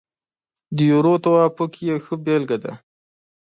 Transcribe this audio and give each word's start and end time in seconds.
د 0.75 0.77
یورو 0.91 1.13
توافق 1.25 1.71
یې 1.87 1.95
ښه 2.05 2.15
بېلګه 2.25 2.57
ده. 2.63 2.73